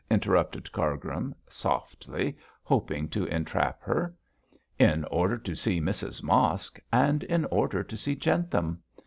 [0.09, 4.15] interrupted Cargrim, softly, hoping to entrap her.
[4.79, 8.81] 'In order to see Mrs Mosk, and in order to see Jentham.